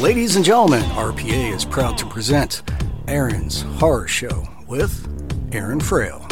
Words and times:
Ladies 0.00 0.36
and 0.36 0.44
gentlemen, 0.44 0.82
RPA 0.92 1.52
is 1.52 1.64
proud 1.64 1.98
to 1.98 2.06
present 2.06 2.62
Aaron's 3.08 3.62
Horror 3.62 4.06
Show 4.06 4.46
with 4.68 5.08
Aaron 5.52 5.80
Frail. 5.80 6.24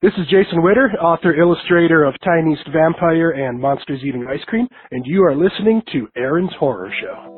This 0.00 0.12
is 0.16 0.26
Jason 0.30 0.62
Witter, 0.62 0.92
author 1.02 1.34
illustrator 1.34 2.04
of 2.04 2.14
Tiniest 2.22 2.62
Vampire 2.72 3.30
and 3.32 3.60
Monsters 3.60 4.02
Eating 4.04 4.28
Ice 4.30 4.44
Cream, 4.46 4.68
and 4.92 5.04
you 5.04 5.24
are 5.24 5.34
listening 5.34 5.82
to 5.90 6.06
Aaron's 6.16 6.52
Horror 6.60 6.92
Show. 7.00 7.37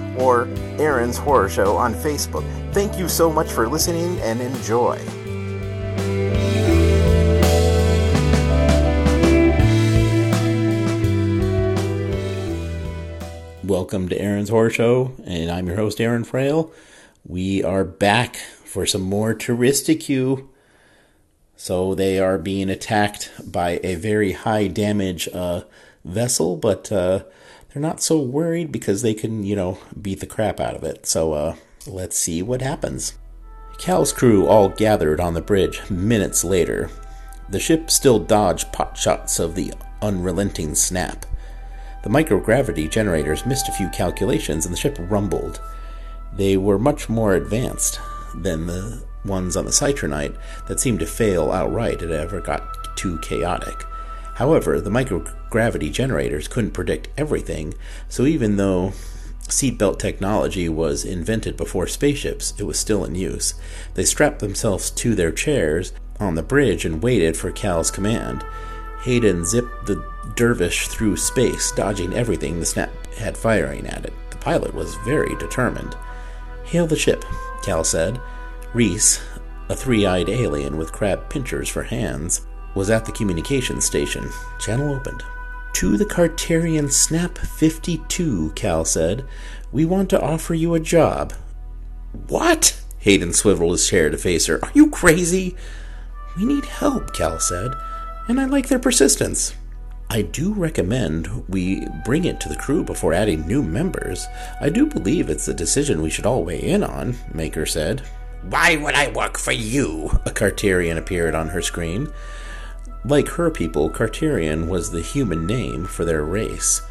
or 0.17 0.47
Aaron's 0.79 1.17
Horror 1.17 1.49
Show 1.49 1.77
on 1.77 1.93
Facebook. 1.93 2.45
Thank 2.73 2.97
you 2.97 3.07
so 3.07 3.31
much 3.31 3.49
for 3.51 3.67
listening 3.67 4.19
and 4.21 4.41
enjoy. 4.41 4.99
Welcome 13.63 14.09
to 14.09 14.19
Aaron's 14.19 14.49
Horror 14.49 14.69
Show, 14.69 15.13
and 15.25 15.49
I'm 15.49 15.67
your 15.67 15.77
host, 15.77 16.01
Aaron 16.01 16.25
Frail. 16.25 16.71
We 17.25 17.63
are 17.63 17.85
back 17.85 18.35
for 18.35 18.85
some 18.85 19.01
more 19.01 19.33
Touristicue. 19.33 20.47
So 21.55 21.93
they 21.93 22.19
are 22.19 22.37
being 22.37 22.69
attacked 22.69 23.31
by 23.49 23.79
a 23.83 23.95
very 23.95 24.31
high 24.31 24.67
damage 24.67 25.29
uh, 25.31 25.61
vessel, 26.03 26.57
but 26.57 26.91
uh, 26.91 27.23
they're 27.73 27.81
not 27.81 28.01
so 28.01 28.19
worried 28.19 28.71
because 28.71 29.01
they 29.01 29.13
can, 29.13 29.43
you 29.43 29.55
know, 29.55 29.77
beat 30.01 30.19
the 30.19 30.25
crap 30.25 30.59
out 30.59 30.75
of 30.75 30.83
it. 30.83 31.05
So 31.05 31.33
uh, 31.33 31.55
let's 31.87 32.17
see 32.17 32.41
what 32.41 32.61
happens. 32.61 33.17
Cal's 33.77 34.13
crew 34.13 34.45
all 34.45 34.69
gathered 34.69 35.19
on 35.19 35.33
the 35.33 35.41
bridge 35.41 35.81
minutes 35.89 36.43
later. 36.43 36.89
The 37.49 37.59
ship 37.59 37.89
still 37.89 38.19
dodged 38.19 38.71
pot 38.71 38.97
shots 38.97 39.39
of 39.39 39.55
the 39.55 39.73
unrelenting 40.01 40.75
snap. 40.75 41.25
The 42.03 42.09
microgravity 42.09 42.89
generators 42.89 43.45
missed 43.45 43.69
a 43.69 43.73
few 43.73 43.89
calculations 43.89 44.65
and 44.65 44.73
the 44.73 44.79
ship 44.79 44.97
rumbled. 44.99 45.61
They 46.33 46.57
were 46.57 46.79
much 46.79 47.09
more 47.09 47.35
advanced 47.35 47.99
than 48.35 48.67
the 48.67 49.03
ones 49.25 49.55
on 49.55 49.65
the 49.65 49.71
Citronite 49.71 50.37
that 50.67 50.79
seemed 50.79 50.99
to 50.99 51.05
fail 51.05 51.51
outright 51.51 52.01
if 52.01 52.09
it 52.09 52.11
ever 52.11 52.41
got 52.41 52.95
too 52.95 53.19
chaotic. 53.19 53.83
However, 54.35 54.81
the 54.81 54.89
microgravity 55.51 55.91
generators 55.91 56.47
couldn't 56.47 56.71
predict 56.71 57.09
everything, 57.17 57.73
so 58.07 58.25
even 58.25 58.57
though 58.57 58.93
seatbelt 59.47 59.99
technology 59.99 60.69
was 60.69 61.03
invented 61.03 61.57
before 61.57 61.87
spaceships, 61.87 62.53
it 62.57 62.63
was 62.63 62.79
still 62.79 63.03
in 63.03 63.15
use. 63.15 63.53
They 63.95 64.05
strapped 64.05 64.39
themselves 64.39 64.89
to 64.91 65.13
their 65.13 65.31
chairs 65.31 65.91
on 66.19 66.35
the 66.35 66.43
bridge 66.43 66.85
and 66.85 67.03
waited 67.03 67.35
for 67.35 67.51
Cal's 67.51 67.91
command. 67.91 68.45
Hayden 69.03 69.43
zipped 69.43 69.87
the 69.87 70.03
dervish 70.35 70.87
through 70.87 71.17
space, 71.17 71.71
dodging 71.71 72.13
everything 72.13 72.59
the 72.59 72.65
snap 72.65 72.91
had 73.15 73.35
firing 73.35 73.87
at 73.87 74.05
it. 74.05 74.13
The 74.29 74.37
pilot 74.37 74.73
was 74.73 74.95
very 74.97 75.35
determined. 75.37 75.97
Hail 76.65 76.87
the 76.87 76.95
ship, 76.95 77.25
Cal 77.63 77.83
said. 77.83 78.21
Reese, 78.73 79.21
a 79.67 79.75
three 79.75 80.05
eyed 80.05 80.29
alien 80.29 80.77
with 80.77 80.93
crab 80.93 81.29
pinchers 81.29 81.67
for 81.67 81.83
hands, 81.83 82.47
was 82.73 82.89
at 82.89 83.05
the 83.05 83.11
communications 83.11 83.83
station. 83.83 84.29
Channel 84.59 84.93
opened. 84.93 85.23
To 85.73 85.97
the 85.97 86.05
Carterian 86.05 86.91
Snap 86.91 87.37
52, 87.37 88.51
Cal 88.55 88.85
said. 88.85 89.25
We 89.71 89.85
want 89.85 90.09
to 90.11 90.21
offer 90.21 90.53
you 90.53 90.73
a 90.73 90.79
job. 90.79 91.33
What? 92.27 92.79
Hayden 92.99 93.33
swiveled 93.33 93.71
his 93.71 93.89
chair 93.89 94.09
to 94.09 94.17
face 94.17 94.45
her. 94.45 94.63
Are 94.63 94.71
you 94.73 94.89
crazy? 94.89 95.55
We 96.37 96.45
need 96.45 96.65
help, 96.65 97.13
Cal 97.13 97.39
said, 97.39 97.71
and 98.27 98.39
I 98.39 98.45
like 98.45 98.67
their 98.67 98.79
persistence. 98.79 99.55
I 100.09 100.23
do 100.23 100.53
recommend 100.53 101.47
we 101.47 101.87
bring 102.03 102.25
it 102.25 102.39
to 102.41 102.49
the 102.49 102.57
crew 102.57 102.83
before 102.83 103.13
adding 103.13 103.47
new 103.47 103.63
members. 103.63 104.27
I 104.59 104.69
do 104.69 104.85
believe 104.85 105.29
it's 105.29 105.47
a 105.47 105.53
decision 105.53 106.01
we 106.01 106.09
should 106.09 106.25
all 106.25 106.43
weigh 106.43 106.61
in 106.61 106.83
on, 106.83 107.15
Maker 107.33 107.65
said. 107.65 108.01
Why 108.49 108.75
would 108.75 108.93
I 108.93 109.09
work 109.11 109.37
for 109.37 109.53
you? 109.53 110.09
A 110.25 110.31
Carterian 110.31 110.97
appeared 110.97 111.33
on 111.33 111.47
her 111.47 111.61
screen. 111.61 112.11
Like 113.03 113.27
her 113.29 113.49
people, 113.49 113.89
Carterian 113.89 114.67
was 114.67 114.91
the 114.91 115.01
human 115.01 115.45
name 115.47 115.85
for 115.85 116.05
their 116.05 116.23
race. 116.23 116.81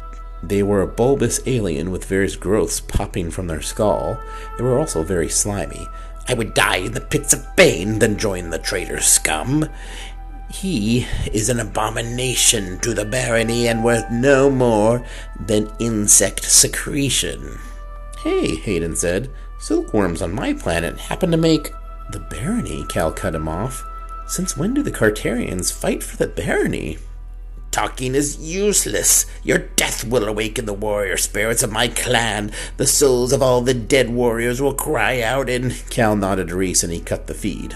They 0.43 0.63
were 0.63 0.81
a 0.81 0.87
bulbous 0.87 1.39
alien 1.45 1.91
with 1.91 2.05
various 2.05 2.35
growths 2.35 2.81
popping 2.81 3.31
from 3.31 3.47
their 3.47 3.61
skull. 3.61 4.19
They 4.57 4.63
were 4.63 4.77
also 4.77 5.03
very 5.03 5.29
slimy. 5.29 5.87
I 6.27 6.33
would 6.33 6.53
die 6.53 6.77
in 6.77 6.91
the 6.91 7.01
pits 7.01 7.33
of 7.33 7.55
Bane 7.55 7.99
than 7.99 8.17
join 8.17 8.49
the 8.49 8.59
traitor 8.59 8.99
scum. 8.99 9.67
He 10.49 11.07
is 11.31 11.49
an 11.49 11.59
abomination 11.59 12.79
to 12.79 12.93
the 12.93 13.05
barony 13.05 13.67
and 13.67 13.83
worth 13.83 14.09
no 14.11 14.49
more 14.49 15.05
than 15.39 15.71
insect 15.79 16.43
secretion. 16.43 17.57
Hey, 18.23 18.55
Hayden 18.55 18.95
said, 18.95 19.31
silkworms 19.59 20.21
on 20.21 20.33
my 20.33 20.53
planet 20.53 20.97
happen 20.97 21.31
to 21.31 21.37
make. 21.37 21.73
The 22.11 22.19
barony, 22.19 22.85
Cal 22.89 23.11
cut 23.11 23.33
him 23.35 23.47
off. 23.47 23.83
Since 24.31 24.55
when 24.55 24.73
do 24.73 24.81
the 24.81 24.91
Carterians 24.91 25.73
fight 25.73 26.01
for 26.01 26.15
the 26.15 26.25
barony? 26.25 26.99
Talking 27.69 28.15
is 28.15 28.39
useless. 28.39 29.25
Your 29.43 29.57
death 29.57 30.05
will 30.05 30.23
awaken 30.23 30.65
the 30.65 30.73
warrior 30.73 31.17
spirits 31.17 31.63
of 31.63 31.71
my 31.73 31.89
clan. 31.89 32.53
The 32.77 32.87
souls 32.87 33.33
of 33.33 33.41
all 33.43 33.59
the 33.59 33.73
dead 33.73 34.09
warriors 34.09 34.61
will 34.61 34.73
cry 34.73 35.21
out 35.21 35.49
and. 35.49 35.73
Cal 35.89 36.15
nodded 36.15 36.47
to 36.47 36.55
Reese 36.55 36.81
and 36.81 36.93
he 36.93 37.01
cut 37.01 37.27
the 37.27 37.33
feed. 37.33 37.75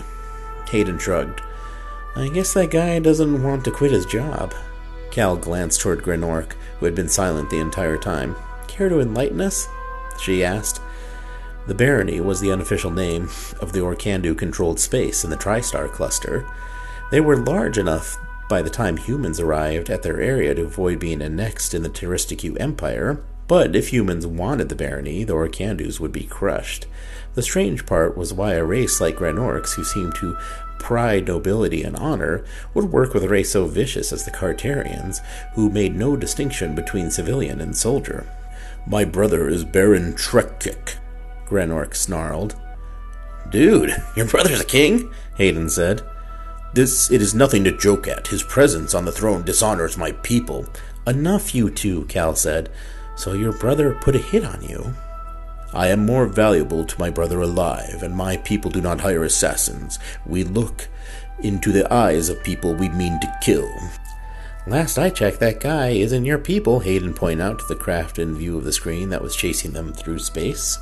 Hayden 0.70 0.98
shrugged. 0.98 1.42
I 2.16 2.30
guess 2.30 2.54
that 2.54 2.72
guy 2.72 3.00
doesn't 3.00 3.44
want 3.44 3.66
to 3.66 3.72
quit 3.72 3.92
his 3.92 4.06
job. 4.06 4.54
Cal 5.12 5.36
glanced 5.36 5.82
toward 5.82 6.04
Granork, 6.04 6.54
who 6.80 6.86
had 6.86 6.96
been 6.96 7.10
silent 7.10 7.50
the 7.50 7.60
entire 7.60 7.98
time. 7.98 8.34
Care 8.70 8.88
to 8.88 9.02
enlighten 9.02 9.42
us? 9.42 9.68
she 10.22 10.42
asked. 10.42 10.80
The 11.68 11.74
Barony 11.74 12.22
was 12.22 12.40
the 12.40 12.52
unofficial 12.52 12.92
name 12.92 13.24
of 13.60 13.74
the 13.74 13.80
Orkandu 13.80 14.38
controlled 14.38 14.80
space 14.80 15.24
in 15.24 15.32
the 15.32 15.38
TriStar 15.38 15.92
cluster. 15.92 16.46
They 17.10 17.22
were 17.22 17.38
large 17.38 17.80
enough 17.80 18.18
by 18.48 18.62
the 18.62 18.70
time 18.70 18.98
humans 18.98 19.40
arrived 19.40 19.90
at 19.90 20.04
their 20.04 20.22
area 20.22 20.54
to 20.54 20.66
avoid 20.66 21.00
being 21.00 21.24
annexed 21.24 21.74
in 21.74 21.82
the 21.82 21.90
Touristicue 21.90 22.60
Empire, 22.60 23.24
but 23.48 23.76
if 23.76 23.92
humans 23.92 24.28
wanted 24.28 24.70
the 24.70 24.76
barony, 24.76 25.24
the 25.24 25.34
Orkandus 25.34 26.00
would 26.00 26.12
be 26.12 26.26
crushed. 26.26 26.86
The 27.34 27.42
strange 27.42 27.88
part 27.88 28.16
was 28.16 28.34
why 28.34 28.54
a 28.54 28.64
race 28.64 29.02
like 29.02 29.18
Granorks, 29.18 29.74
who 29.74 29.84
seemed 29.84 30.14
to 30.16 30.38
pride 30.78 31.28
nobility 31.28 31.82
and 31.82 31.96
honor, 31.96 32.46
would 32.76 32.92
work 32.92 33.14
with 33.14 33.24
a 33.24 33.30
race 33.30 33.52
so 33.52 33.66
vicious 33.66 34.14
as 34.14 34.24
the 34.24 34.32
Carterians, 34.32 35.22
who 35.54 35.72
made 35.72 35.96
no 35.96 36.16
distinction 36.16 36.76
between 36.76 37.10
civilian 37.10 37.60
and 37.60 37.76
soldier. 37.76 38.28
My 38.86 39.04
brother 39.04 39.48
is 39.48 39.64
Baron 39.64 40.14
Trekkik, 40.14 40.98
Granork 41.48 41.96
snarled. 41.96 42.56
Dude, 43.50 43.96
your 44.16 44.26
brother's 44.26 44.62
a 44.62 44.66
king? 44.66 45.12
Hayden 45.38 45.70
said. 45.70 46.02
This 46.74 47.12
it 47.12 47.22
is 47.22 47.34
nothing 47.34 47.64
to 47.64 47.78
joke 47.78 48.08
at. 48.08 48.28
His 48.28 48.44
presence 48.44 48.94
on 48.94 49.06
the 49.06 49.12
throne 49.12 49.44
dishonors 49.44 49.98
my 49.98 50.12
people. 50.12 50.66
Enough, 51.08 51.56
you 51.56 51.70
two, 51.70 52.06
Cal 52.06 52.36
said. 52.36 52.70
So 53.16 53.34
your 53.34 53.54
brother 53.54 53.98
put 54.02 54.16
a 54.16 54.20
hit 54.20 54.44
on 54.44 54.62
you? 54.62 54.94
I 55.74 55.88
am 55.88 56.06
more 56.06 56.26
valuable 56.26 56.86
to 56.86 57.00
my 57.00 57.10
brother 57.10 57.42
alive, 57.42 58.02
and 58.02 58.16
my 58.16 58.38
people 58.38 58.72
do 58.72 58.82
not 58.82 59.02
hire 59.02 59.24
assassins. 59.24 60.00
We 60.26 60.44
look 60.44 60.88
into 61.44 61.72
the 61.72 61.92
eyes 61.94 62.30
of 62.30 62.44
people 62.44 62.74
we 62.74 62.90
mean 62.90 63.20
to 63.20 63.38
kill. 63.42 63.70
Last 64.68 64.98
I 64.98 65.10
checked, 65.10 65.40
that 65.42 65.60
guy 65.60 65.90
isn't 65.90 66.26
your 66.26 66.40
people, 66.40 66.80
Hayden 66.80 67.14
pointed 67.14 67.42
out 67.42 67.60
to 67.60 67.66
the 67.68 67.76
craft 67.76 68.20
in 68.20 68.36
view 68.36 68.58
of 68.58 68.64
the 68.64 68.74
screen 68.74 69.10
that 69.10 69.22
was 69.22 69.36
chasing 69.36 69.74
them 69.74 69.94
through 69.94 70.20
space. 70.20 70.80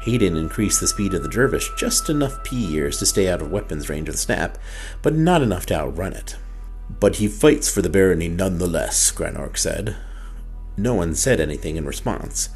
Hayden 0.00 0.36
increased 0.36 0.80
the 0.80 0.88
speed 0.88 1.12
of 1.14 1.22
the 1.22 1.28
dervish 1.28 1.70
just 1.76 2.08
enough 2.08 2.42
P 2.42 2.56
years 2.56 2.98
to 2.98 3.06
stay 3.06 3.28
out 3.28 3.42
of 3.42 3.50
weapons 3.50 3.88
range 3.88 4.08
of 4.08 4.14
the 4.14 4.18
snap, 4.18 4.56
but 5.02 5.14
not 5.14 5.42
enough 5.42 5.66
to 5.66 5.74
outrun 5.74 6.14
it. 6.14 6.36
But 6.98 7.16
he 7.16 7.28
fights 7.28 7.72
for 7.72 7.82
the 7.82 7.90
barony 7.90 8.28
nonetheless, 8.28 9.12
Granork 9.12 9.56
said. 9.56 9.96
No 10.76 10.94
one 10.94 11.14
said 11.14 11.40
anything 11.40 11.76
in 11.76 11.84
response. 11.84 12.48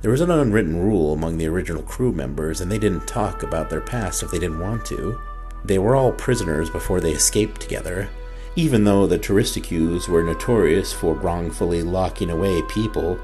There 0.00 0.10
was 0.10 0.20
an 0.20 0.30
unwritten 0.30 0.76
rule 0.76 1.12
among 1.12 1.38
the 1.38 1.46
original 1.46 1.82
crew 1.82 2.12
members, 2.12 2.60
and 2.60 2.70
they 2.70 2.78
didn't 2.78 3.06
talk 3.06 3.42
about 3.42 3.70
their 3.70 3.80
past 3.80 4.22
if 4.22 4.30
they 4.30 4.38
didn't 4.38 4.60
want 4.60 4.84
to. 4.86 5.18
They 5.64 5.78
were 5.78 5.96
all 5.96 6.12
prisoners 6.12 6.70
before 6.70 7.00
they 7.00 7.12
escaped 7.12 7.60
together. 7.60 8.08
Even 8.54 8.84
though 8.84 9.06
the 9.06 9.18
Touristicus 9.18 10.08
were 10.08 10.22
notorious 10.22 10.92
for 10.92 11.14
wrongfully 11.14 11.82
locking 11.82 12.30
away 12.30 12.62
people, 12.62 13.18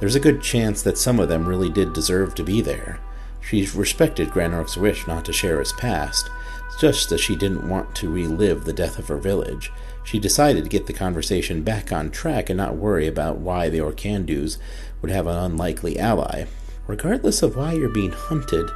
there's 0.00 0.14
a 0.14 0.20
good 0.20 0.42
chance 0.42 0.82
that 0.82 0.98
some 0.98 1.20
of 1.20 1.28
them 1.28 1.46
really 1.46 1.70
did 1.70 1.92
deserve 1.92 2.34
to 2.34 2.42
be 2.42 2.60
there. 2.60 2.98
She 3.42 3.66
respected 3.74 4.30
Granork's 4.30 4.76
wish 4.76 5.06
not 5.06 5.24
to 5.26 5.32
share 5.32 5.58
his 5.58 5.72
past, 5.72 6.30
just 6.80 7.12
as 7.12 7.20
she 7.20 7.36
didn't 7.36 7.68
want 7.68 7.94
to 7.96 8.10
relive 8.10 8.64
the 8.64 8.72
death 8.72 8.98
of 8.98 9.08
her 9.08 9.18
village. 9.18 9.70
She 10.04 10.18
decided 10.18 10.64
to 10.64 10.70
get 10.70 10.86
the 10.86 10.92
conversation 10.92 11.62
back 11.62 11.92
on 11.92 12.10
track 12.10 12.48
and 12.48 12.56
not 12.56 12.76
worry 12.76 13.06
about 13.06 13.38
why 13.38 13.68
the 13.68 13.80
Orkandus 13.80 14.58
would 15.00 15.10
have 15.10 15.26
an 15.26 15.36
unlikely 15.36 15.98
ally. 15.98 16.46
Regardless 16.86 17.42
of 17.42 17.56
why 17.56 17.72
you're 17.72 17.88
being 17.88 18.12
hunted, 18.12 18.68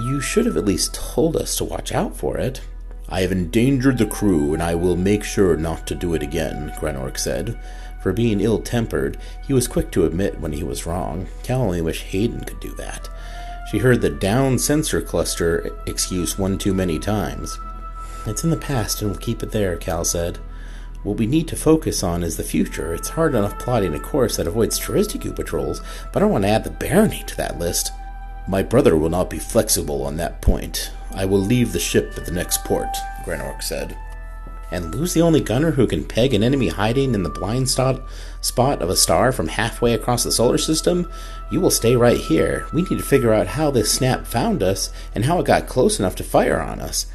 you 0.00 0.20
should 0.20 0.46
have 0.46 0.56
at 0.56 0.64
least 0.64 0.94
told 0.94 1.36
us 1.36 1.56
to 1.56 1.64
watch 1.64 1.92
out 1.92 2.16
for 2.16 2.36
it. 2.36 2.60
I 3.08 3.22
have 3.22 3.32
endangered 3.32 3.98
the 3.98 4.06
crew, 4.06 4.52
and 4.52 4.62
I 4.62 4.74
will 4.74 4.96
make 4.96 5.24
sure 5.24 5.56
not 5.56 5.86
to 5.86 5.94
do 5.94 6.14
it 6.14 6.22
again, 6.22 6.72
Granork 6.78 7.18
said. 7.18 7.58
For 8.02 8.12
being 8.12 8.40
ill 8.40 8.60
tempered, 8.60 9.18
he 9.46 9.52
was 9.52 9.66
quick 9.66 9.90
to 9.92 10.04
admit 10.04 10.40
when 10.40 10.52
he 10.52 10.62
was 10.62 10.86
wrong. 10.86 11.26
Cal 11.42 11.62
only 11.62 11.80
wished 11.80 12.04
Hayden 12.04 12.44
could 12.44 12.60
do 12.60 12.74
that. 12.76 13.08
She 13.70 13.78
heard 13.78 14.00
the 14.00 14.08
down 14.08 14.58
sensor 14.58 15.02
cluster 15.02 15.78
excuse 15.86 16.38
one 16.38 16.56
too 16.56 16.72
many 16.72 16.98
times. 16.98 17.58
It's 18.26 18.42
in 18.42 18.48
the 18.48 18.56
past, 18.56 19.02
and 19.02 19.10
we'll 19.10 19.20
keep 19.20 19.42
it 19.42 19.50
there, 19.50 19.76
Cal 19.76 20.06
said. 20.06 20.38
What 21.02 21.18
we 21.18 21.26
need 21.26 21.48
to 21.48 21.56
focus 21.56 22.02
on 22.02 22.22
is 22.22 22.38
the 22.38 22.42
future. 22.42 22.94
It's 22.94 23.10
hard 23.10 23.34
enough 23.34 23.58
plotting 23.58 23.94
a 23.94 24.00
course 24.00 24.36
that 24.36 24.46
avoids 24.46 24.80
Touristicus 24.80 25.36
patrols, 25.36 25.82
but 26.12 26.16
I 26.16 26.20
don't 26.20 26.32
want 26.32 26.44
to 26.44 26.50
add 26.50 26.64
the 26.64 26.70
barony 26.70 27.22
to 27.26 27.36
that 27.36 27.58
list. 27.58 27.92
My 28.48 28.62
brother 28.62 28.96
will 28.96 29.10
not 29.10 29.28
be 29.28 29.38
flexible 29.38 30.02
on 30.02 30.16
that 30.16 30.40
point. 30.40 30.90
I 31.14 31.26
will 31.26 31.38
leave 31.38 31.72
the 31.72 31.78
ship 31.78 32.14
at 32.16 32.24
the 32.24 32.32
next 32.32 32.64
port, 32.64 32.88
Granork 33.24 33.62
said. 33.62 33.96
And 34.70 34.94
lose 34.94 35.14
the 35.14 35.22
only 35.22 35.40
gunner 35.40 35.72
who 35.72 35.86
can 35.86 36.04
peg 36.04 36.34
an 36.34 36.42
enemy 36.42 36.68
hiding 36.68 37.14
in 37.14 37.22
the 37.22 37.30
blind 37.30 37.70
spot, 37.70 38.02
of 38.82 38.90
a 38.90 38.96
star 38.96 39.32
from 39.32 39.48
halfway 39.48 39.94
across 39.94 40.24
the 40.24 40.32
solar 40.32 40.58
system? 40.58 41.10
You 41.50 41.60
will 41.60 41.70
stay 41.70 41.96
right 41.96 42.18
here. 42.18 42.66
We 42.72 42.82
need 42.82 42.98
to 42.98 43.02
figure 43.02 43.32
out 43.32 43.46
how 43.46 43.70
this 43.70 43.90
snap 43.90 44.26
found 44.26 44.62
us 44.62 44.92
and 45.14 45.24
how 45.24 45.40
it 45.40 45.46
got 45.46 45.68
close 45.68 45.98
enough 45.98 46.16
to 46.16 46.24
fire 46.24 46.60
on 46.60 46.80
us. 46.80 47.06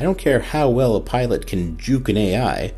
I 0.00 0.04
don't 0.04 0.18
care 0.18 0.40
how 0.40 0.70
well 0.70 0.96
a 0.96 1.00
pilot 1.00 1.46
can 1.46 1.76
juke 1.76 2.08
an 2.08 2.16
AI. 2.16 2.72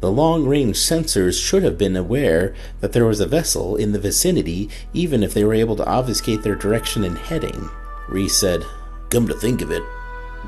The 0.00 0.10
long 0.10 0.46
range 0.46 0.76
sensors 0.76 1.44
should 1.44 1.62
have 1.62 1.76
been 1.76 1.94
aware 1.94 2.54
that 2.80 2.92
there 2.92 3.04
was 3.04 3.20
a 3.20 3.26
vessel 3.26 3.76
in 3.76 3.92
the 3.92 3.98
vicinity, 3.98 4.70
even 4.94 5.22
if 5.22 5.34
they 5.34 5.44
were 5.44 5.52
able 5.52 5.76
to 5.76 5.86
obfuscate 5.86 6.42
their 6.42 6.54
direction 6.54 7.04
and 7.04 7.18
heading. 7.18 7.68
Reese 8.08 8.34
said, 8.34 8.64
Come 9.10 9.28
to 9.28 9.34
think 9.34 9.60
of 9.60 9.70
it, 9.70 9.82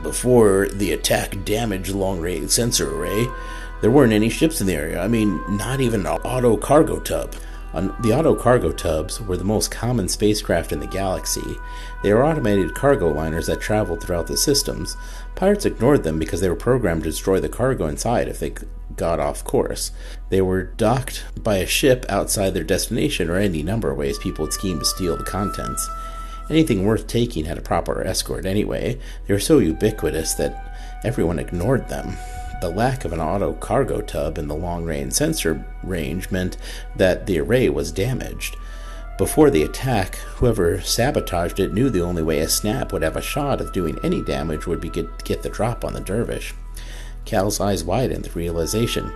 before 0.02 0.68
the 0.68 0.92
attack 0.92 1.44
damaged 1.44 1.90
long 1.90 2.20
range 2.20 2.50
sensor 2.50 2.94
array, 2.94 3.26
there 3.80 3.90
weren't 3.90 4.12
any 4.12 4.28
ships 4.28 4.60
in 4.60 4.66
the 4.66 4.74
area. 4.74 5.00
I 5.00 5.08
mean, 5.08 5.42
not 5.56 5.80
even 5.80 6.00
an 6.00 6.06
auto 6.06 6.56
cargo 6.56 7.00
tub. 7.00 7.34
The 7.72 8.12
auto 8.12 8.34
cargo 8.34 8.70
tubs 8.70 9.20
were 9.20 9.36
the 9.36 9.44
most 9.44 9.70
common 9.70 10.06
spacecraft 10.08 10.72
in 10.72 10.80
the 10.80 10.86
galaxy. 10.86 11.56
They 12.02 12.12
were 12.12 12.24
automated 12.24 12.74
cargo 12.74 13.10
liners 13.10 13.46
that 13.46 13.60
traveled 13.60 14.02
throughout 14.02 14.26
the 14.26 14.36
systems. 14.36 14.96
Pirates 15.34 15.64
ignored 15.64 16.04
them 16.04 16.18
because 16.18 16.40
they 16.42 16.50
were 16.50 16.54
programmed 16.54 17.04
to 17.04 17.10
destroy 17.10 17.40
the 17.40 17.48
cargo 17.48 17.86
inside 17.86 18.28
if 18.28 18.38
they 18.38 18.52
got 18.94 19.18
off 19.18 19.42
course. 19.42 19.90
They 20.28 20.42
were 20.42 20.64
docked 20.64 21.24
by 21.42 21.56
a 21.56 21.66
ship 21.66 22.04
outside 22.10 22.50
their 22.50 22.62
destination, 22.62 23.30
or 23.30 23.36
any 23.36 23.62
number 23.62 23.90
of 23.90 23.96
ways 23.96 24.18
people 24.18 24.44
would 24.44 24.52
scheme 24.52 24.78
to 24.80 24.84
steal 24.84 25.16
the 25.16 25.24
contents. 25.24 25.88
Anything 26.52 26.84
worth 26.84 27.06
taking 27.06 27.46
had 27.46 27.56
a 27.56 27.62
proper 27.62 28.06
escort 28.06 28.44
anyway. 28.44 28.98
They 29.26 29.32
were 29.32 29.40
so 29.40 29.58
ubiquitous 29.58 30.34
that 30.34 31.00
everyone 31.02 31.38
ignored 31.38 31.88
them. 31.88 32.18
The 32.60 32.68
lack 32.68 33.06
of 33.06 33.14
an 33.14 33.22
auto 33.22 33.54
cargo 33.54 34.02
tub 34.02 34.36
in 34.36 34.48
the 34.48 34.54
long 34.54 34.84
range 34.84 35.14
sensor 35.14 35.64
range 35.82 36.30
meant 36.30 36.58
that 36.94 37.24
the 37.24 37.38
array 37.38 37.70
was 37.70 37.90
damaged. 37.90 38.58
Before 39.16 39.48
the 39.48 39.62
attack, 39.62 40.16
whoever 40.16 40.78
sabotaged 40.82 41.58
it 41.58 41.72
knew 41.72 41.88
the 41.88 42.02
only 42.02 42.22
way 42.22 42.40
a 42.40 42.48
snap 42.50 42.92
would 42.92 43.00
have 43.00 43.16
a 43.16 43.22
shot 43.22 43.62
of 43.62 43.72
doing 43.72 43.98
any 44.04 44.22
damage 44.22 44.66
would 44.66 44.82
be 44.82 44.90
get, 44.90 45.24
get 45.24 45.42
the 45.42 45.48
drop 45.48 45.86
on 45.86 45.94
the 45.94 46.00
dervish. 46.00 46.52
Cal's 47.24 47.60
eyes 47.60 47.82
widened 47.82 48.24
with 48.24 48.36
realization. 48.36 49.10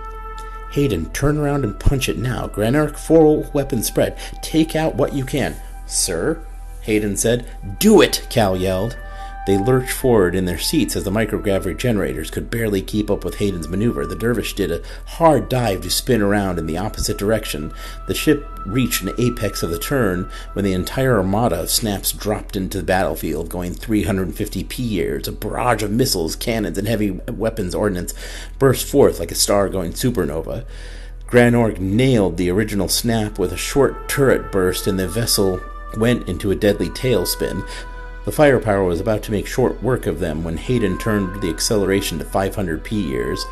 Hayden, 0.71 1.11
turn 1.11 1.37
around 1.37 1.65
and 1.65 1.79
punch 1.79 2.09
it 2.09 2.17
now. 2.17 2.47
Granork, 2.47 2.97
four 2.97 3.47
weapon 3.53 3.83
spread. 3.83 4.17
Take 4.41 4.75
out 4.75 4.95
what 4.95 5.13
you 5.13 5.23
can. 5.23 5.55
Sir? 5.85 6.43
Hayden 6.87 7.17
said. 7.17 7.45
Do 7.79 8.01
it! 8.01 8.25
Cal 8.29 8.57
yelled. 8.57 8.97
They 9.45 9.57
lurched 9.57 9.91
forward 9.91 10.35
in 10.35 10.43
their 10.43 10.57
seats 10.57 10.95
as 10.97 11.05
the 11.05 11.11
microgravity 11.11 11.77
generators 11.77 12.29
could 12.29 12.49
barely 12.49 12.81
keep 12.81 13.09
up 13.09 13.23
with 13.23 13.35
Hayden's 13.35 13.69
maneuver. 13.69 14.05
The 14.05 14.15
dervish 14.15 14.55
did 14.55 14.71
a 14.71 14.81
hard 15.05 15.47
dive 15.47 15.81
to 15.81 15.89
spin 15.89 16.21
around 16.21 16.59
in 16.59 16.65
the 16.65 16.77
opposite 16.77 17.17
direction. 17.17 17.71
The 18.07 18.13
ship 18.13 18.45
reached 18.65 19.03
an 19.03 19.13
apex 19.17 19.63
of 19.63 19.69
the 19.69 19.79
turn 19.79 20.29
when 20.51 20.65
the 20.65 20.73
entire 20.73 21.17
armada 21.17 21.61
of 21.61 21.69
snaps 21.69 22.11
dropped 22.11 22.57
into 22.57 22.77
the 22.77 22.83
battlefield, 22.83 23.47
going 23.47 23.73
350 23.73 24.65
p 24.65 24.83
years. 24.83 25.29
A 25.29 25.31
barrage 25.31 25.81
of 25.81 25.91
missiles, 25.91 26.35
cannons, 26.35 26.77
and 26.77 26.87
heavy 26.87 27.11
weapons 27.11 27.73
ordnance 27.73 28.13
burst 28.59 28.85
forth 28.85 29.17
like 29.17 29.31
a 29.31 29.35
star 29.35 29.69
going 29.69 29.93
supernova. 29.93 30.65
Granork 31.27 31.79
nailed 31.79 32.35
the 32.35 32.49
original 32.49 32.89
snap 32.89 33.39
with 33.39 33.53
a 33.53 33.57
short 33.57 34.09
turret 34.09 34.51
burst, 34.51 34.87
and 34.87 34.99
the 34.99 35.07
vessel 35.07 35.61
went 35.99 36.27
into 36.29 36.51
a 36.51 36.55
deadly 36.55 36.89
tailspin. 36.89 37.67
The 38.27 38.33
firepower 38.33 38.83
was 38.83 38.99
about 38.99 39.23
to 39.23 39.31
make 39.31 39.47
short 39.47 39.81
work 39.81 40.05
of 40.05 40.19
them 40.19 40.43
when 40.43 40.57
Hayden 40.57 40.97
turned 40.97 41.41
the 41.41 41.49
acceleration 41.49 42.19
to 42.19 42.25
500 42.25 42.83
p 42.83 43.01
years. 43.01 43.45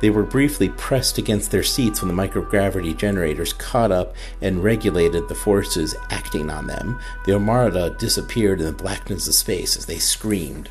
They 0.00 0.08
were 0.08 0.22
briefly 0.22 0.70
pressed 0.70 1.18
against 1.18 1.50
their 1.50 1.62
seats 1.62 2.00
when 2.00 2.08
the 2.08 2.22
microgravity 2.22 2.96
generators 2.96 3.52
caught 3.52 3.92
up 3.92 4.16
and 4.40 4.64
regulated 4.64 5.28
the 5.28 5.34
forces 5.34 5.94
acting 6.08 6.48
on 6.48 6.66
them. 6.66 6.98
The 7.26 7.34
Armada 7.34 7.94
disappeared 7.98 8.60
in 8.60 8.66
the 8.66 8.72
blackness 8.72 9.28
of 9.28 9.34
space 9.34 9.76
as 9.76 9.84
they 9.84 9.98
screamed 9.98 10.70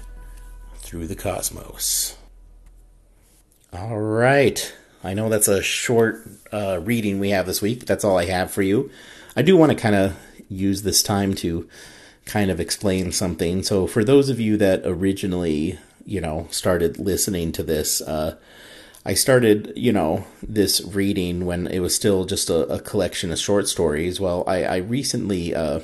through 0.78 1.06
the 1.06 1.16
cosmos. 1.16 2.18
All 3.72 4.00
right. 4.00 4.74
I 5.04 5.14
know 5.14 5.30
that's 5.30 5.48
a 5.48 5.62
short 5.62 6.28
uh, 6.52 6.80
reading 6.82 7.20
we 7.20 7.30
have 7.30 7.46
this 7.46 7.62
week, 7.62 7.80
but 7.80 7.88
that's 7.88 8.04
all 8.04 8.18
I 8.18 8.26
have 8.26 8.50
for 8.50 8.64
you. 8.64 8.90
I 9.36 9.44
do 9.44 9.56
want 9.56 9.72
to 9.72 9.78
kind 9.78 9.96
of 9.96 10.18
use 10.52 10.84
this 10.84 11.02
time 11.02 11.34
to 11.36 11.68
kind 12.26 12.52
of 12.52 12.60
explain 12.60 13.12
something. 13.12 13.64
So, 13.64 13.88
for 13.88 14.04
those 14.04 14.30
of 14.30 14.40
you 14.40 14.58
that 14.58 14.82
originally, 14.86 15.80
you 16.06 16.22
know, 16.22 16.48
started 16.52 17.00
listening 17.00 17.52
to 17.54 17.64
this, 17.64 18.02
uh, 18.02 18.38
I 19.06 19.16
started, 19.16 19.74
you 19.76 19.92
know, 19.92 20.26
this 20.44 20.82
reading 20.82 21.46
when 21.46 21.68
it 21.68 21.80
was 21.80 21.96
still 21.96 22.26
just 22.26 22.50
a, 22.50 22.68
a 22.68 22.80
collection 22.80 23.32
of 23.32 23.40
short 23.40 23.68
stories. 23.68 24.20
Well, 24.20 24.44
I, 24.46 24.64
I 24.64 24.78
recently 24.78 25.56
uh, 25.56 25.80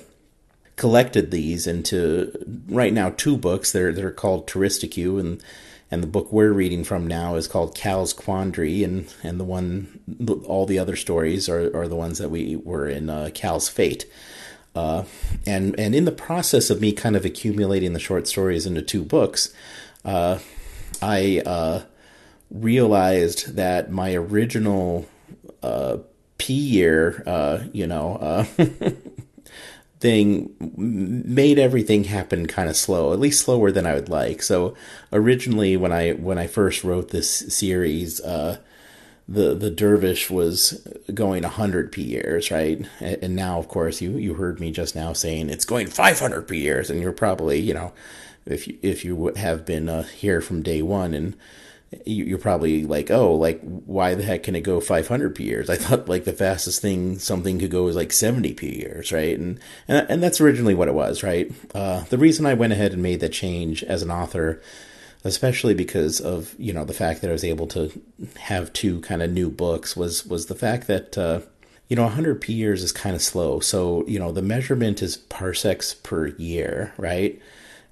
collected 0.75 1.31
these 1.31 1.65
into 1.65 2.31
right 2.67 2.93
now 2.93 3.09
two 3.09 3.36
books. 3.36 3.71
They're 3.71 3.91
they're 3.91 4.12
called 4.12 4.47
Touristicus, 4.47 5.19
and 5.19 5.43
and 5.89 6.03
the 6.03 6.07
book 6.07 6.31
we're 6.31 6.51
reading 6.51 6.83
from 6.83 7.07
now 7.07 7.36
is 7.36 7.47
called 7.47 7.75
Cal's 7.75 8.13
Quandary, 8.13 8.83
and 8.83 9.12
and 9.24 9.39
the 9.39 9.43
one 9.43 10.00
all 10.45 10.67
the 10.67 10.79
other 10.79 10.95
stories 10.95 11.50
are 11.50 11.75
are 11.75 11.88
the 11.88 11.95
ones 11.95 12.19
that 12.19 12.29
we 12.29 12.55
were 12.55 12.88
in 12.88 13.09
uh, 13.09 13.29
Cal's 13.33 13.67
Fate. 13.67 14.05
Uh, 14.77 15.05
and 15.48 15.77
and 15.79 15.96
in 15.96 16.05
the 16.05 16.12
process 16.12 16.69
of 16.69 16.79
me 16.79 16.91
kind 16.91 17.15
of 17.15 17.25
accumulating 17.25 17.93
the 17.93 18.00
short 18.00 18.27
stories 18.27 18.67
into 18.67 18.81
two 18.81 19.03
books, 19.03 19.51
uh, 20.05 20.38
I 21.01 21.41
uh, 21.46 21.81
realized 22.51 23.55
that 23.55 23.91
my 23.91 24.13
original 24.13 25.07
uh, 25.63 25.98
P 26.38 26.53
year, 26.53 27.24
uh, 27.25 27.63
you 27.74 27.88
know, 27.88 28.17
uh, 28.17 28.43
thing 30.00 30.53
made 30.77 31.57
everything 31.57 32.03
happen 32.03 32.46
kind 32.46 32.69
of 32.69 32.75
slow, 32.75 33.13
at 33.13 33.19
least 33.19 33.43
slower 33.43 33.72
than 33.72 33.88
I 33.88 33.96
would 33.96 34.10
like. 34.10 34.43
So 34.43 34.75
originally, 35.12 35.75
when 35.75 35.91
I 35.91 36.12
when 36.12 36.38
I 36.38 36.46
first 36.46 36.84
wrote 36.84 37.10
this 37.10 37.31
series, 37.31 38.22
uh, 38.22 38.60
the 39.29 39.53
the 39.53 39.69
dervish 39.69 40.29
was 40.29 40.88
going 41.13 41.43
100 41.43 41.91
p 41.91 42.01
years, 42.01 42.50
right? 42.50 42.86
And 43.00 43.36
now, 43.36 43.60
of 43.60 43.67
course, 43.67 44.01
you 44.01 44.12
you 44.12 44.36
heard 44.36 44.60
me 44.60 44.72
just 44.72 44.96
now 44.96 45.13
saying 45.13 45.50
it's 45.50 45.65
going 45.65 45.88
500 45.88 46.48
p 46.48 46.57
years, 46.60 46.89
and 46.89 47.01
you're 47.01 47.12
probably 47.12 47.60
you 47.60 47.74
know 47.74 47.93
if 48.46 48.67
you 48.67 48.77
if 48.81 49.03
you 49.03 49.34
have 49.36 49.65
been 49.65 49.89
uh, 49.89 50.03
here 50.03 50.41
from 50.41 50.63
day 50.63 50.81
one 50.81 51.13
and 51.13 51.36
you're 52.05 52.38
probably 52.38 52.86
like, 52.86 53.10
oh, 53.10 53.34
like 53.34 53.62
why 53.62 54.13
the 54.13 54.24
heck 54.24 54.43
can 54.43 54.55
it 54.55 54.62
go 54.62 54.79
500 54.79 55.36
p 55.36 55.43
years? 55.46 55.69
I 55.69 55.75
thought 55.75 56.10
like 56.10 56.25
the 56.25 56.34
fastest 56.34 56.81
thing 56.81 57.19
something 57.19 57.60
could 57.60 57.72
go 57.72 57.88
is 57.88 57.96
like 57.96 58.12
70 58.12 58.53
p 58.53 58.79
years, 58.79 59.12
right? 59.12 59.38
And 59.38 59.60
and 59.88 60.10
and 60.10 60.24
that's 60.24 60.41
originally 60.41 60.75
what 60.75 60.88
it 60.88 60.93
was, 60.93 61.24
right? 61.24 61.51
Uh, 61.74 62.03
the 62.05 62.17
reason 62.17 62.46
I 62.46 62.53
went 62.53 62.74
ahead 62.74 62.93
and 62.93 63.03
made 63.03 63.19
that 63.22 63.34
change 63.34 63.84
as 63.84 64.01
an 64.01 64.12
author, 64.12 64.62
especially 65.24 65.74
because 65.74 66.19
of 66.19 66.55
you 66.57 66.74
know 66.74 66.86
the 66.86 66.93
fact 66.93 67.21
that 67.21 67.29
I 67.29 67.33
was 67.33 67.43
able 67.43 67.67
to 67.67 67.91
have 68.39 68.74
two 68.74 69.01
kind 69.01 69.21
of 69.21 69.31
new 69.31 69.50
books, 69.50 69.95
was 69.95 70.25
was 70.25 70.47
the 70.47 70.55
fact 70.55 70.88
that. 70.88 71.17
Uh, 71.17 71.41
you 71.89 71.95
know, 71.95 72.03
100 72.03 72.41
p 72.41 72.51
years 72.51 72.83
is 72.83 72.91
kind 72.91 73.15
of 73.15 73.21
slow. 73.21 73.62
So, 73.62 74.05
you 74.07 74.19
know, 74.19 74.33
the 74.33 74.41
measurement 74.41 75.01
is 75.01 75.15
parsecs 75.15 75.93
per 75.93 76.27
year, 76.27 76.93
right? 76.97 77.41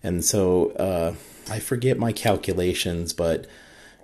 And 0.04 0.24
so 0.24 0.72
uh, 0.72 1.16
I 1.50 1.60
forget 1.60 1.98
my 1.98 2.12
calculations, 2.12 3.14
but 3.14 3.48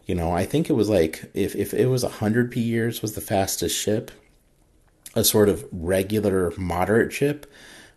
you 0.06 0.16
know, 0.16 0.32
I 0.32 0.46
think 0.46 0.70
it 0.70 0.74
was 0.74 0.90
like 0.90 1.30
if 1.34 1.56
if 1.56 1.74
it 1.74 1.88
was 1.88 2.04
100 2.04 2.52
p 2.52 2.60
years 2.60 3.02
was 3.02 3.14
the 3.14 3.22
fastest 3.22 3.78
ship, 3.78 4.12
a 5.16 5.24
sort 5.24 5.48
of 5.50 5.66
regular 5.72 6.54
moderate 6.58 7.14
ship 7.14 7.46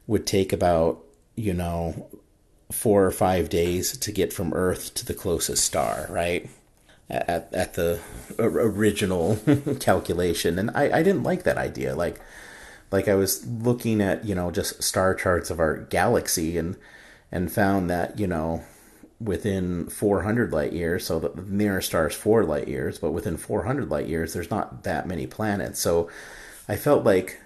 would 0.07 0.27
take 0.27 0.53
about, 0.53 1.03
you 1.35 1.55
know, 1.55 2.09
4 2.73 3.05
or 3.05 3.11
5 3.11 3.49
days 3.49 3.97
to 3.97 4.13
get 4.13 4.33
from 4.33 4.53
Earth 4.55 4.95
to 4.95 5.07
the 5.07 5.15
closest 5.15 5.65
star, 5.65 6.07
right? 6.11 6.49
At 7.11 7.53
at 7.53 7.75
the 7.75 8.01
original 8.39 9.39
calculation, 9.81 10.59
and 10.59 10.71
I 10.71 10.99
I 10.99 11.03
didn't 11.03 11.23
like 11.23 11.43
that 11.45 11.59
idea. 11.59 11.95
Like 11.95 12.21
like 12.95 13.09
I 13.09 13.15
was 13.17 13.45
looking 13.47 14.01
at, 14.01 14.25
you 14.25 14.37
know, 14.37 14.53
just 14.53 14.81
star 14.81 15.17
charts 15.17 15.51
of 15.51 15.59
our 15.59 15.77
galaxy 15.77 16.57
and 16.57 16.77
and 17.33 17.51
found 17.51 17.91
that, 17.91 18.21
you 18.21 18.29
know, 18.29 18.63
within 19.21 19.89
400 19.89 20.53
light 20.53 20.73
years, 20.73 21.07
so 21.07 21.19
the 21.19 21.43
nearest 21.43 21.89
star 21.89 22.07
is 22.07 22.15
4 22.15 22.45
light 22.45 22.69
years, 22.69 23.01
but 23.01 23.11
within 23.11 23.37
400 23.37 23.91
light 23.91 24.07
years, 24.07 24.33
there's 24.33 24.51
not 24.51 24.85
that 24.85 25.09
many 25.09 25.27
planets. 25.27 25.81
So 25.81 26.09
I 26.69 26.77
felt 26.77 27.05
like, 27.05 27.41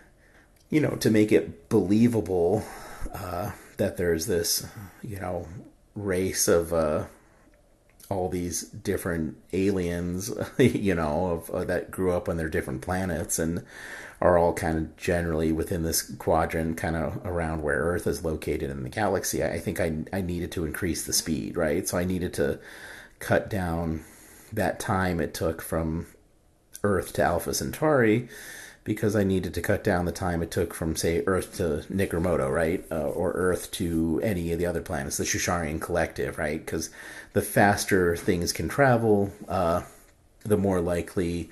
you 0.69 0.81
know, 0.81 0.97
to 0.97 1.11
make 1.11 1.33
it 1.33 1.71
believable 1.71 2.63
uh, 3.15 3.53
that 3.79 3.97
there's 3.97 4.27
this, 4.27 4.67
you 5.03 5.19
know, 5.19 5.47
race 5.95 6.47
of 6.47 6.73
uh, 6.73 7.07
all 8.11 8.29
these 8.29 8.63
different 8.63 9.37
aliens, 9.53 10.31
you 10.59 10.95
know, 10.95 11.27
of, 11.27 11.51
uh, 11.51 11.65
that 11.65 11.91
grew 11.91 12.13
up 12.13 12.29
on 12.29 12.37
their 12.37 12.49
different 12.49 12.83
planets 12.83 13.39
and 13.39 13.65
are 14.21 14.37
all 14.37 14.53
kind 14.53 14.77
of 14.77 14.97
generally 14.97 15.53
within 15.53 15.85
this 15.85 16.03
quadrant, 16.17 16.77
kind 16.77 16.97
of 16.97 17.25
around 17.25 17.63
where 17.63 17.79
Earth 17.79 18.07
is 18.07 18.25
located 18.25 18.69
in 18.69 18.83
the 18.83 18.89
galaxy. 18.89 19.45
I 19.45 19.59
think 19.59 19.81
I, 19.81 20.05
I 20.13 20.21
needed 20.21 20.51
to 20.53 20.65
increase 20.65 21.07
the 21.07 21.13
speed, 21.13 21.57
right? 21.57 21.87
So 21.89 21.99
I 21.99 22.05
needed 22.05 22.35
to 22.35 22.59
cut 23.21 23.49
down 23.49 24.05
that 24.53 24.81
time 24.81 25.21
it 25.21 25.35
took 25.35 25.63
from 25.63 26.07
Earth 26.83 27.13
to 27.15 27.23
Alpha 27.23 27.55
Centauri 27.55 28.29
because 28.89 29.15
I 29.15 29.23
needed 29.23 29.55
to 29.55 29.61
cut 29.61 29.85
down 29.85 30.07
the 30.07 30.13
time 30.13 30.43
it 30.43 30.51
took 30.51 30.73
from, 30.73 30.97
say, 30.97 31.23
Earth 31.27 31.59
to 31.59 31.85
Nicromoto, 31.93 32.53
right? 32.53 32.85
Uh, 32.91 33.09
or 33.09 33.33
Earth 33.33 33.71
to 33.73 34.19
any 34.25 34.51
of 34.51 34.59
the 34.59 34.67
other 34.67 34.81
planets, 34.81 35.19
the 35.19 35.25
Shusharian 35.25 35.81
Collective, 35.81 36.39
right? 36.39 36.59
Because 36.59 36.91
the 37.35 37.43
faster 37.43 38.17
things 38.17 38.53
can 38.53 38.69
travel, 38.69 39.31
uh, 39.47 39.83
the 40.43 40.57
more 40.57 40.81
likely 40.81 41.51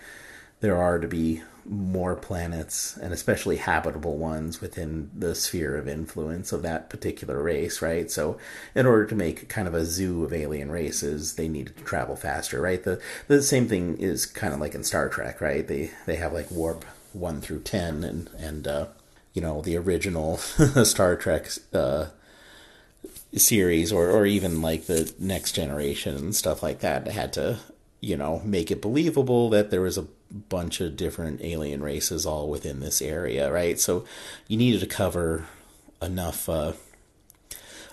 there 0.60 0.76
are 0.76 0.98
to 0.98 1.06
be 1.06 1.42
more 1.68 2.14
planets 2.14 2.96
and 2.96 3.12
especially 3.12 3.56
habitable 3.56 4.16
ones 4.16 4.60
within 4.60 5.10
the 5.14 5.34
sphere 5.34 5.76
of 5.76 5.88
influence 5.88 6.52
of 6.52 6.62
that 6.62 6.88
particular 6.88 7.42
race, 7.42 7.82
right? 7.82 8.10
So, 8.10 8.38
in 8.74 8.86
order 8.86 9.04
to 9.06 9.14
make 9.14 9.48
kind 9.48 9.68
of 9.68 9.74
a 9.74 9.84
zoo 9.84 10.24
of 10.24 10.32
alien 10.32 10.70
races, 10.70 11.34
they 11.34 11.48
needed 11.48 11.76
to 11.76 11.84
travel 11.84 12.16
faster, 12.16 12.60
right? 12.60 12.82
The 12.82 13.00
the 13.26 13.42
same 13.42 13.68
thing 13.68 13.98
is 13.98 14.26
kind 14.26 14.54
of 14.54 14.60
like 14.60 14.74
in 14.74 14.84
Star 14.84 15.08
Trek, 15.08 15.40
right? 15.40 15.66
They 15.66 15.90
they 16.06 16.16
have 16.16 16.32
like 16.32 16.50
warp 16.50 16.84
one 17.16 17.40
through 17.40 17.60
ten, 17.60 18.04
and 18.04 18.30
and 18.38 18.66
uh, 18.66 18.86
you 19.32 19.42
know 19.42 19.62
the 19.62 19.76
original 19.76 20.36
Star 20.84 21.16
Trek. 21.16 21.48
Uh, 21.72 22.06
series 23.34 23.92
or 23.92 24.08
or 24.08 24.24
even 24.24 24.62
like 24.62 24.86
the 24.86 25.12
next 25.18 25.52
generation 25.52 26.16
and 26.16 26.34
stuff 26.34 26.62
like 26.62 26.78
that 26.80 27.06
had 27.06 27.34
to 27.34 27.58
you 28.00 28.16
know 28.16 28.40
make 28.44 28.70
it 28.70 28.80
believable 28.80 29.50
that 29.50 29.70
there 29.70 29.82
was 29.82 29.98
a 29.98 30.06
bunch 30.30 30.80
of 30.80 30.96
different 30.96 31.40
alien 31.42 31.82
races 31.82 32.26
all 32.26 32.48
within 32.48 32.80
this 32.80 33.00
area, 33.00 33.50
right? 33.50 33.78
So 33.78 34.04
you 34.48 34.56
needed 34.56 34.80
to 34.80 34.86
cover 34.86 35.46
enough 36.02 36.48
uh, 36.48 36.72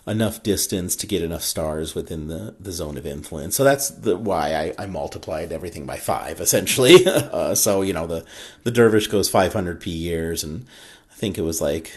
enough 0.05 0.43
distance 0.43 0.95
to 0.98 1.07
get 1.07 1.22
enough 1.22 1.43
stars 1.43 1.95
within 1.95 2.27
the, 2.27 2.55
the 2.60 2.72
zone 2.72 2.98
of 2.98 3.05
influence. 3.05 3.55
So 3.55 3.63
that's 3.63 3.89
the 3.89 4.17
why 4.17 4.53
I, 4.77 4.83
I 4.83 4.86
multiplied 4.86 5.51
everything 5.51 5.86
by 5.86 5.98
five 5.98 6.41
essentially. 6.41 7.05
uh, 7.07 7.55
so 7.55 7.81
you 7.81 7.93
know 7.93 8.07
the 8.07 8.25
the 8.63 8.72
dervish 8.72 9.07
goes 9.07 9.29
500 9.29 9.79
p 9.79 9.91
years, 9.91 10.43
and 10.43 10.65
I 11.12 11.15
think 11.15 11.38
it 11.38 11.43
was 11.43 11.62
like 11.62 11.93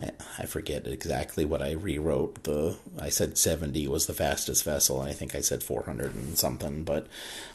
I, 0.00 0.10
I 0.38 0.46
forget 0.46 0.86
exactly 0.86 1.44
what 1.44 1.60
I 1.60 1.72
rewrote. 1.72 2.44
The 2.44 2.76
I 2.98 3.10
said 3.10 3.36
70 3.36 3.86
was 3.88 4.06
the 4.06 4.14
fastest 4.14 4.64
vessel, 4.64 5.00
and 5.00 5.10
I 5.10 5.12
think 5.12 5.34
I 5.34 5.40
said 5.40 5.62
400 5.62 6.14
and 6.14 6.38
something, 6.38 6.84
but 6.84 7.06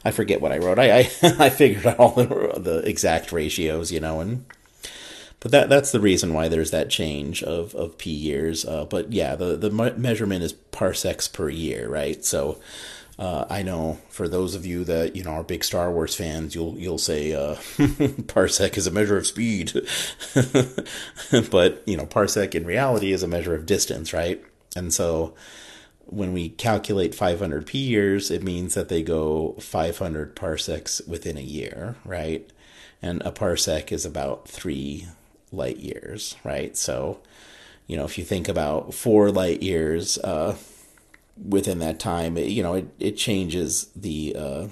I 0.04 0.12
forget 0.12 0.40
what 0.40 0.52
I 0.52 0.58
wrote. 0.58 0.78
I 0.78 0.90
I, 0.92 1.10
I 1.38 1.50
figured 1.50 1.86
out 1.86 1.98
all 1.98 2.14
the, 2.14 2.54
the 2.56 2.88
exact 2.88 3.32
ratios, 3.32 3.90
you 3.90 4.00
know, 4.00 4.20
and 4.20 4.44
but 5.42 5.50
that 5.50 5.68
that's 5.68 5.90
the 5.90 6.00
reason 6.00 6.32
why 6.32 6.46
there's 6.46 6.70
that 6.70 6.88
change 6.88 7.42
of 7.42 7.74
of 7.74 7.98
p 7.98 8.10
years. 8.10 8.64
Uh, 8.64 8.84
but 8.84 9.12
yeah, 9.12 9.34
the 9.34 9.56
the 9.56 9.70
measurement 9.70 10.44
is 10.44 10.52
parsecs 10.52 11.26
per 11.26 11.48
year, 11.48 11.88
right? 11.88 12.24
So 12.24 12.60
uh, 13.18 13.44
I 13.50 13.62
know 13.62 13.98
for 14.08 14.28
those 14.28 14.54
of 14.54 14.64
you 14.64 14.84
that 14.84 15.16
you 15.16 15.24
know 15.24 15.32
are 15.32 15.42
big 15.42 15.64
Star 15.64 15.90
Wars 15.90 16.14
fans, 16.14 16.54
you'll 16.54 16.78
you'll 16.78 16.96
say 16.96 17.32
uh, 17.32 17.56
parsec 17.76 18.76
is 18.76 18.86
a 18.86 18.92
measure 18.92 19.18
of 19.18 19.26
speed, 19.26 19.72
but 21.50 21.82
you 21.86 21.96
know 21.96 22.06
parsec 22.06 22.54
in 22.54 22.64
reality 22.64 23.12
is 23.12 23.24
a 23.24 23.28
measure 23.28 23.54
of 23.54 23.66
distance, 23.66 24.12
right? 24.12 24.42
And 24.76 24.94
so 24.94 25.34
when 26.06 26.32
we 26.32 26.50
calculate 26.50 27.16
500 27.16 27.66
p 27.66 27.78
years, 27.78 28.30
it 28.30 28.44
means 28.44 28.74
that 28.74 28.88
they 28.88 29.02
go 29.02 29.56
500 29.58 30.36
parsecs 30.36 31.00
within 31.08 31.36
a 31.36 31.42
year, 31.42 31.96
right? 32.04 32.48
And 33.00 33.22
a 33.22 33.32
parsec 33.32 33.90
is 33.90 34.06
about 34.06 34.46
three 34.46 35.08
light 35.52 35.78
years, 35.78 36.36
right? 36.44 36.76
So, 36.76 37.20
you 37.86 37.96
know, 37.96 38.04
if 38.04 38.18
you 38.18 38.24
think 38.24 38.48
about 38.48 38.94
four 38.94 39.30
light 39.30 39.62
years, 39.62 40.18
uh, 40.18 40.56
within 41.48 41.78
that 41.80 41.98
time, 41.98 42.36
you 42.36 42.62
know, 42.62 42.74
it, 42.74 42.88
it 42.98 43.16
changes 43.16 43.86
the 43.96 44.34
uh, 44.36 44.66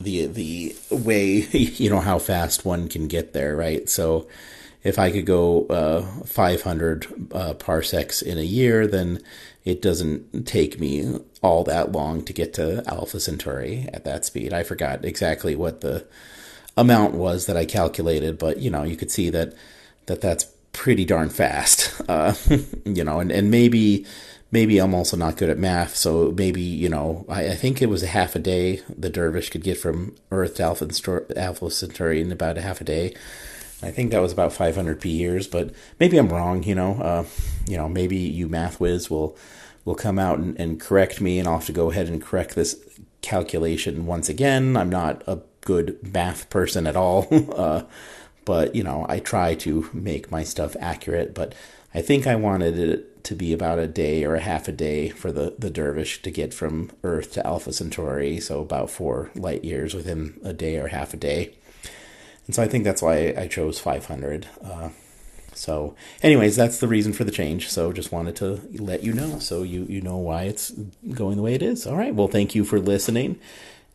the 0.00 0.26
the 0.26 0.76
way 0.90 1.26
you 1.52 1.90
know 1.90 2.00
how 2.00 2.18
fast 2.18 2.64
one 2.64 2.88
can 2.88 3.08
get 3.08 3.32
there, 3.32 3.56
right? 3.56 3.88
So 3.88 4.26
if 4.82 4.98
I 4.98 5.10
could 5.10 5.26
go 5.26 5.66
uh, 5.66 6.24
500 6.24 7.32
uh, 7.32 7.54
parsecs 7.54 8.22
in 8.22 8.38
a 8.38 8.42
year, 8.42 8.86
then 8.86 9.20
it 9.62 9.82
doesn't 9.82 10.46
take 10.46 10.80
me 10.80 11.18
all 11.42 11.64
that 11.64 11.92
long 11.92 12.24
to 12.24 12.32
get 12.32 12.54
to 12.54 12.82
Alpha 12.86 13.20
Centauri 13.20 13.86
at 13.92 14.04
that 14.04 14.24
speed. 14.24 14.54
I 14.54 14.62
forgot 14.62 15.04
exactly 15.04 15.54
what 15.54 15.82
the 15.82 16.06
amount 16.78 17.14
was 17.14 17.44
that 17.44 17.58
I 17.58 17.66
calculated, 17.66 18.38
but 18.38 18.58
you 18.58 18.70
know, 18.70 18.82
you 18.84 18.96
could 18.96 19.10
see 19.10 19.28
that 19.30 19.52
that 20.10 20.20
that's 20.20 20.44
pretty 20.72 21.04
darn 21.04 21.30
fast. 21.30 22.00
Uh, 22.08 22.34
you 22.84 23.04
know, 23.04 23.20
and 23.20 23.30
and 23.30 23.48
maybe 23.50 24.04
maybe 24.50 24.78
I'm 24.78 24.92
also 24.92 25.16
not 25.16 25.36
good 25.36 25.48
at 25.48 25.58
math, 25.58 25.94
so 25.94 26.32
maybe 26.36 26.60
you 26.60 26.88
know 26.88 27.24
I, 27.28 27.50
I, 27.50 27.54
think 27.54 27.80
it 27.80 27.88
was 27.88 28.02
a 28.02 28.08
half 28.08 28.34
a 28.34 28.40
day 28.40 28.82
the 28.88 29.08
dervish 29.08 29.50
could 29.50 29.62
get 29.62 29.78
from 29.78 30.16
Earth 30.32 30.56
to 30.56 30.64
Alpha, 30.64 30.88
Alpha 31.36 31.70
Centauri 31.70 32.20
in 32.20 32.32
about 32.32 32.58
a 32.58 32.62
half 32.62 32.80
a 32.80 32.84
day. 32.84 33.14
I 33.82 33.92
think 33.92 34.10
that 34.10 34.20
was 34.20 34.32
about 34.32 34.52
500 34.52 35.00
p 35.00 35.10
years, 35.10 35.46
but 35.46 35.70
maybe 36.00 36.18
I'm 36.18 36.28
wrong. 36.28 36.64
You 36.64 36.74
know, 36.74 37.00
uh, 37.00 37.24
you 37.68 37.76
know, 37.76 37.88
maybe 37.88 38.16
you 38.16 38.48
math 38.48 38.80
whiz 38.80 39.08
will 39.08 39.38
will 39.84 39.94
come 39.94 40.18
out 40.18 40.40
and, 40.40 40.58
and 40.58 40.80
correct 40.80 41.20
me, 41.20 41.38
and 41.38 41.46
I'll 41.46 41.58
have 41.58 41.66
to 41.66 41.72
go 41.72 41.92
ahead 41.92 42.08
and 42.08 42.20
correct 42.20 42.56
this 42.56 42.76
calculation 43.22 44.06
once 44.06 44.28
again. 44.28 44.76
I'm 44.76 44.90
not 44.90 45.22
a 45.28 45.38
good 45.60 45.98
math 46.12 46.50
person 46.50 46.86
at 46.86 46.96
all, 46.96 47.28
uh, 47.54 47.82
but 48.44 48.74
you 48.74 48.82
know, 48.82 49.06
I 49.08 49.18
try 49.20 49.54
to 49.56 49.88
make 49.92 50.30
my 50.30 50.42
stuff 50.42 50.76
accurate. 50.80 51.34
But 51.34 51.54
I 51.94 52.02
think 52.02 52.26
I 52.26 52.36
wanted 52.36 52.78
it 52.78 53.24
to 53.24 53.34
be 53.34 53.52
about 53.52 53.78
a 53.78 53.86
day 53.86 54.24
or 54.24 54.34
a 54.34 54.40
half 54.40 54.66
a 54.68 54.72
day 54.72 55.10
for 55.10 55.30
the, 55.30 55.54
the 55.58 55.70
dervish 55.70 56.22
to 56.22 56.30
get 56.30 56.54
from 56.54 56.90
Earth 57.04 57.32
to 57.32 57.46
Alpha 57.46 57.72
Centauri, 57.72 58.40
so 58.40 58.60
about 58.60 58.90
four 58.90 59.30
light 59.34 59.64
years 59.64 59.92
within 59.94 60.40
a 60.42 60.52
day 60.52 60.78
or 60.78 60.88
half 60.88 61.12
a 61.12 61.18
day. 61.18 61.54
And 62.46 62.54
so 62.54 62.62
I 62.62 62.68
think 62.68 62.84
that's 62.84 63.02
why 63.02 63.34
I 63.36 63.46
chose 63.46 63.78
500. 63.78 64.48
Uh, 64.64 64.88
So, 65.52 65.94
anyways, 66.22 66.56
that's 66.56 66.78
the 66.78 66.88
reason 66.88 67.12
for 67.12 67.24
the 67.24 67.32
change. 67.32 67.68
So, 67.68 67.92
just 67.92 68.12
wanted 68.12 68.36
to 68.36 68.60
let 68.78 69.02
you 69.02 69.12
know 69.12 69.38
so 69.40 69.62
you 69.62 69.84
you 69.90 70.00
know 70.00 70.16
why 70.16 70.44
it's 70.44 70.70
going 71.12 71.36
the 71.36 71.42
way 71.42 71.54
it 71.54 71.62
is. 71.62 71.86
All 71.86 71.96
right. 71.96 72.14
Well, 72.14 72.28
thank 72.28 72.54
you 72.54 72.64
for 72.64 72.78
listening. 72.80 73.38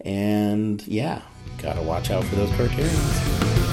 And 0.02 0.86
yeah, 0.86 1.22
gotta 1.64 1.82
watch 1.82 2.12
out 2.12 2.24
for 2.26 2.36
those 2.36 2.52
cartoons. 2.58 3.65